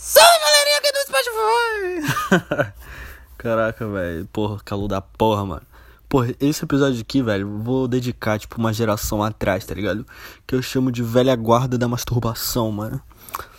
[0.00, 2.72] Salve galerinha aqui do Spotify!
[3.36, 4.28] Caraca, velho.
[4.32, 5.66] Porra, calor da porra, mano.
[6.08, 10.06] Porra, esse episódio aqui, velho, vou dedicar, tipo, uma geração atrás, tá ligado?
[10.46, 13.02] Que eu chamo de velha guarda da masturbação, mano.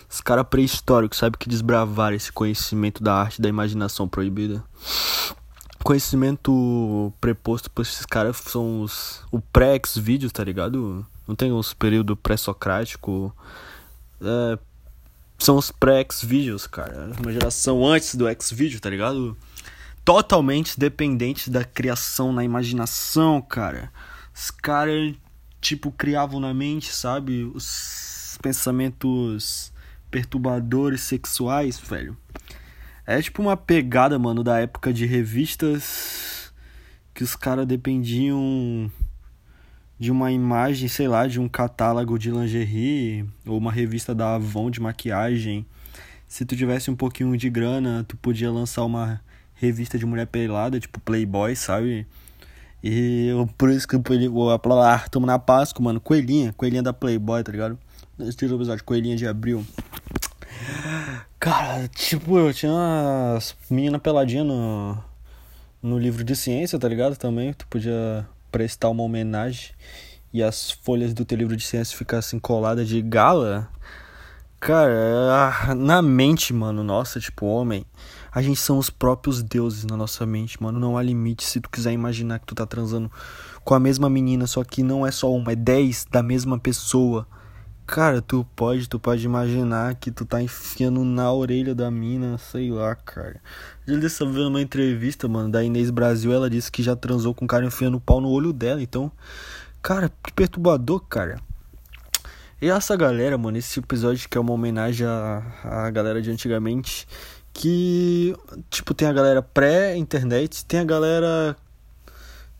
[0.08, 4.64] Os caras pré-históricos, sabe, que desbravaram esse conhecimento da arte da imaginação proibida.
[5.84, 9.22] Conhecimento preposto por esses caras são os.
[9.30, 11.06] O pré-ex-vídeos, tá ligado?
[11.28, 13.30] Não tem os período pré-socrático.
[14.22, 14.58] É,
[15.40, 17.10] são os pré-X-Videos, cara.
[17.18, 19.36] Uma geração antes do X-Video, tá ligado?
[20.04, 23.90] Totalmente dependentes da criação na imaginação, cara.
[24.34, 25.14] Os caras,
[25.60, 27.44] tipo, criavam na mente, sabe?
[27.54, 29.72] Os pensamentos
[30.10, 32.16] perturbadores sexuais, velho.
[33.06, 36.52] É tipo uma pegada, mano, da época de revistas
[37.14, 38.90] que os caras dependiam
[40.00, 44.70] de uma imagem, sei lá, de um catálogo de lingerie ou uma revista da Avon
[44.70, 45.66] de maquiagem.
[46.26, 49.20] Se tu tivesse um pouquinho de grana, tu podia lançar uma
[49.52, 52.06] revista de mulher pelada, tipo Playboy, sabe?
[52.82, 54.02] E eu, por isso que eu
[54.32, 56.00] vou aplaudir, tamo na Páscoa, mano.
[56.00, 57.78] Coelhinha, coelhinha da Playboy, tá ligado?
[58.20, 59.66] Esse episódio, coelhinha de abril.
[61.38, 64.96] Cara, tipo, eu tinha umas meninas peladinhas no,
[65.82, 67.18] no livro de ciência, tá ligado?
[67.18, 69.72] Também, tu podia prestar uma homenagem
[70.32, 73.68] e as folhas do teu livro de ciência ficassem coladas de gala,
[74.60, 77.84] cara, na mente, mano, nossa, tipo, homem,
[78.32, 81.68] a gente são os próprios deuses na nossa mente, mano, não há limite se tu
[81.68, 83.10] quiser imaginar que tu tá transando
[83.64, 87.26] com a mesma menina, só que não é só uma, é dez da mesma pessoa.
[87.90, 92.70] Cara, tu pode, tu pode imaginar que tu tá enfiando na orelha da mina, sei
[92.70, 93.42] lá, cara.
[93.84, 97.46] Eu estava vendo uma entrevista, mano, da Inês Brasil, ela disse que já transou com
[97.46, 99.10] um cara enfiando o pau no olho dela, então,
[99.82, 101.40] cara, que perturbador, cara.
[102.62, 107.08] E essa galera, mano, esse episódio que é uma homenagem à, à galera de antigamente,
[107.52, 108.36] que,
[108.70, 111.56] tipo, tem a galera pré-internet, tem a galera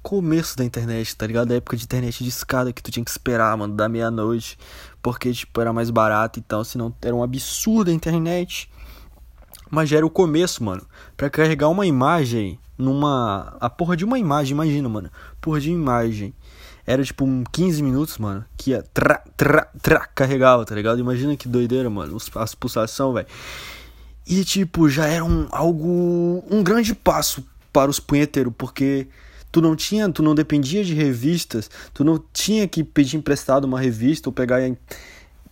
[0.03, 1.49] começo da internet, tá ligado?
[1.49, 4.59] Da época de internet de escada que tu tinha que esperar, mano, da meia-noite,
[5.03, 8.71] porque, tipo, era mais barato e tal, senão era um absurdo a internet.
[9.71, 10.85] Mas já era o começo, mano.
[11.17, 13.57] Pra carregar uma imagem numa.
[13.61, 15.11] A porra de uma imagem, imagina, mano.
[15.41, 16.35] Porra de imagem.
[16.85, 18.45] Era tipo um 15 minutos, mano.
[18.57, 20.99] Que ia tra, tra, tra, carregava, tá ligado?
[20.99, 22.17] Imagina que doideira, mano.
[22.35, 23.29] As pulsação, velho.
[24.27, 26.45] E tipo, já era um, algo.
[26.51, 29.07] Um grande passo para os punheteiros, porque
[29.53, 33.81] tu não tinha, tu não dependia de revistas, tu não tinha que pedir emprestado uma
[33.81, 34.77] revista ou pegar e,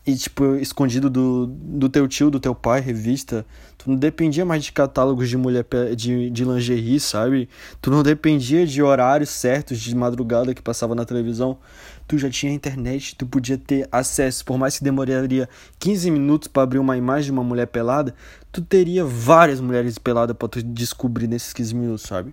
[0.06, 3.44] e tipo escondido do, do teu tio, do teu pai, revista.
[3.76, 5.64] Tu não dependia mais de catálogos de mulher
[5.96, 7.48] de, de lingerie, sabe?
[7.80, 11.58] Tu não dependia de horários certos de madrugada que passava na televisão.
[12.06, 15.48] Tu já tinha internet, tu podia ter acesso, por mais que demoraria
[15.78, 18.14] 15 minutos para abrir uma imagem de uma mulher pelada,
[18.50, 22.32] tu teria várias mulheres peladas para tu descobrir nesses 15 minutos, sabe?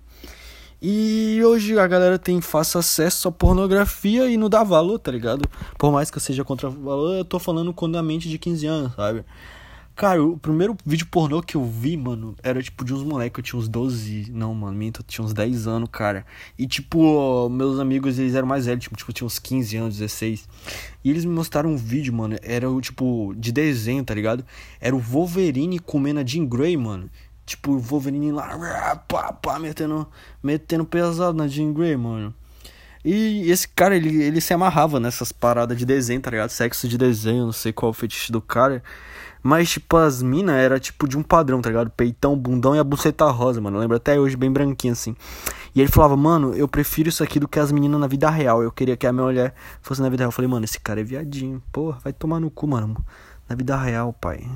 [0.81, 5.47] E hoje a galera tem fácil acesso à pornografia e não dá valor, tá ligado?
[5.77, 8.67] Por mais que eu seja contra valor, eu tô falando com a mente de 15
[8.67, 9.23] anos, sabe?
[9.95, 13.43] Cara, o primeiro vídeo pornô que eu vi, mano, era tipo de uns moleques, eu
[13.43, 16.25] tinha uns 12, não, mano, minto, eu tinha uns 10 anos, cara.
[16.59, 20.49] E tipo, meus amigos, eles eram mais velhos, tipo, tipo, tinha uns 15 anos, 16.
[21.01, 24.45] E eles me mostraram um vídeo, mano, era o tipo de desenho, tá ligado?
[24.81, 27.09] Era o Wolverine comendo a Jean Grey, mano.
[27.45, 30.07] Tipo, o Wolverine lá, pá, pá, metendo,
[30.41, 32.33] metendo pesado na Jean Grey, mano.
[33.03, 36.49] E esse cara, ele, ele se amarrava nessas paradas de desenho, tá ligado?
[36.49, 38.81] Sexo de desenho, não sei qual o fetiche do cara.
[39.43, 41.91] Mas, tipo, as minas era tipo de um padrão, tá ligado?
[41.91, 43.77] Peitão, bundão e a buceta rosa, mano.
[43.77, 45.15] Eu lembro até hoje, bem branquinho assim.
[45.75, 48.63] E ele falava, mano, eu prefiro isso aqui do que as meninas na vida real.
[48.63, 50.29] Eu queria que a minha mulher fosse na vida real.
[50.29, 51.61] Eu falei, mano, esse cara é viadinho.
[51.71, 53.05] Porra, vai tomar no cu, mano.
[53.47, 54.49] Na vida real, pai.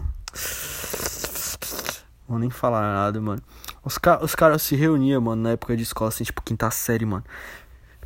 [2.30, 3.42] Vou nem falar nada, mano.
[3.84, 7.04] Os, ca os caras se reuniam, mano, na época de escola, assim, tipo, quinta série,
[7.04, 7.24] mano.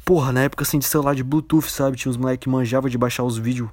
[0.06, 1.98] Porra, na época, assim, de celular de Bluetooth, sabe?
[1.98, 3.70] Tinha uns moleques que manjavam de baixar os vídeos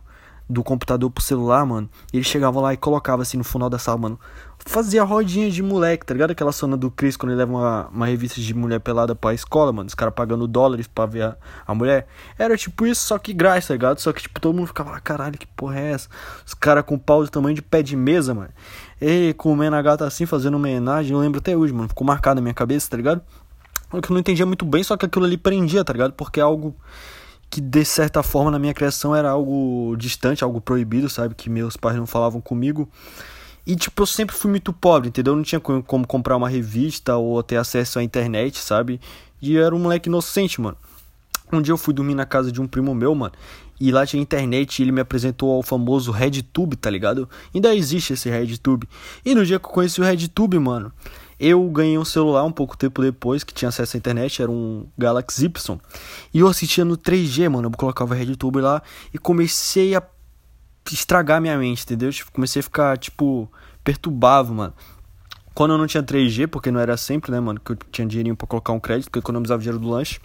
[0.50, 1.88] do computador pro celular, mano.
[2.12, 4.20] E eles chegavam lá e colocavam assim no final da sala, mano.
[4.58, 6.32] Fazia rodinha de moleque, tá ligado?
[6.32, 9.72] Aquela cena do Chris quando ele leva uma, uma revista de mulher pelada pra escola,
[9.72, 9.86] mano.
[9.86, 11.36] Os caras pagando dólares pra ver a,
[11.66, 12.06] a mulher.
[12.36, 14.00] Era tipo isso, só que graça, tá ligado?
[14.00, 16.08] Só que, tipo, todo mundo ficava lá, caralho, que porra é essa?
[16.44, 18.50] Os caras com pau do tamanho de pé de mesa, mano.
[19.00, 21.12] E comendo a gata assim, fazendo homenagem.
[21.12, 21.88] Eu lembro até hoje, mano.
[21.88, 23.22] Ficou marcado na minha cabeça, tá ligado?
[23.92, 26.12] Eu não entendia muito bem, só que aquilo ali prendia, tá ligado?
[26.12, 26.76] Porque é algo
[27.50, 31.34] que de certa forma na minha criação era algo distante, algo proibido, sabe?
[31.34, 32.88] Que meus pais não falavam comigo.
[33.66, 35.32] E tipo, eu sempre fui muito pobre, entendeu?
[35.32, 39.00] Eu não tinha como comprar uma revista ou ter acesso à internet, sabe?
[39.42, 40.76] E eu era um moleque inocente, mano.
[41.52, 43.32] Um dia eu fui dormir na casa de um primo meu, mano.
[43.80, 47.28] E lá tinha internet e ele me apresentou ao famoso RedTube, tá ligado?
[47.52, 48.88] Ainda existe esse RedTube.
[49.24, 50.92] E no dia que eu conheci o RedTube, mano,
[51.40, 54.86] eu ganhei um celular um pouco tempo depois que tinha acesso à internet, era um
[54.98, 55.80] Galaxy Y.
[56.34, 57.68] E eu assistia no 3G, mano.
[57.68, 58.82] Eu colocava RedTube lá
[59.14, 60.02] e comecei a
[60.92, 62.12] estragar minha mente, entendeu?
[62.12, 63.50] Tipo, comecei a ficar, tipo,
[63.82, 64.74] perturbado, mano.
[65.54, 68.36] Quando eu não tinha 3G, porque não era sempre, né, mano, que eu tinha dinheirinho
[68.36, 70.20] pra colocar um crédito, que eu economizava dinheiro do lanche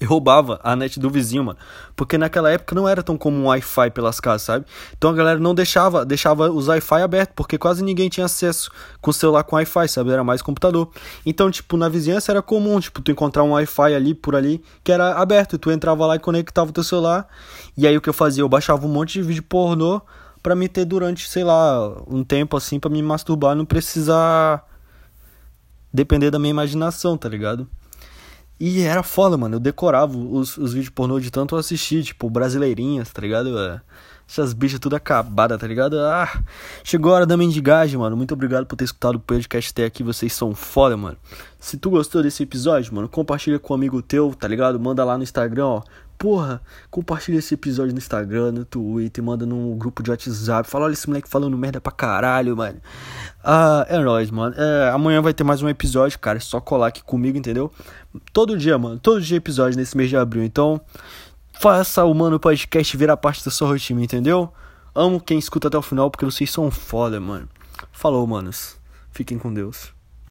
[0.00, 1.58] e roubava a net do vizinho, mano.
[1.94, 4.66] Porque naquela época não era tão comum Wi-Fi pelas casas, sabe?
[4.96, 9.12] Então a galera não deixava, deixava os Wi-Fi aberto, porque quase ninguém tinha acesso com
[9.12, 10.10] celular com Wi-Fi, sabe?
[10.10, 10.90] Era mais computador.
[11.24, 14.90] Então, tipo, na vizinhança era comum, tipo, tu encontrar um Wi-Fi ali por ali que
[14.90, 17.26] era aberto, e tu entrava lá e conectava o teu celular.
[17.76, 18.42] E aí o que eu fazia?
[18.42, 20.00] Eu baixava um monte de vídeo pornô
[20.42, 24.66] para me ter durante, sei lá, um tempo assim para me masturbar, não precisar
[25.92, 27.68] depender da minha imaginação, tá ligado?
[28.64, 29.56] E era foda, mano.
[29.56, 33.58] Eu decorava os, os vídeos pornô de tanto assistir, tipo, brasileirinhas, tá ligado?
[33.58, 33.80] É,
[34.28, 35.98] essas bichas tudo acabadas, tá ligado?
[35.98, 36.44] Ah,
[36.84, 38.16] chegou a hora da mendigagem, mano.
[38.16, 40.04] Muito obrigado por ter escutado o podcast até aqui.
[40.04, 41.16] Vocês são foda, mano.
[41.58, 44.78] Se tu gostou desse episódio, mano, compartilha com um amigo teu, tá ligado?
[44.78, 45.82] Manda lá no Instagram, ó
[46.22, 50.70] porra, compartilha esse episódio no Instagram, no Twitter, manda num grupo de WhatsApp.
[50.70, 52.80] Fala, olha esse moleque falando merda pra caralho, mano.
[53.42, 54.54] Ah, é nóis, mano.
[54.56, 56.38] É, amanhã vai ter mais um episódio, cara.
[56.38, 57.72] É só colar aqui comigo, entendeu?
[58.32, 59.00] Todo dia, mano.
[59.00, 60.44] Todo dia episódio nesse mês de abril.
[60.44, 60.80] Então,
[61.54, 64.48] faça o Mano Podcast virar parte da sua rotina, entendeu?
[64.94, 67.48] Amo quem escuta até o final porque vocês são foda, mano.
[67.90, 68.76] Falou, manos.
[69.10, 69.92] Fiquem com Deus.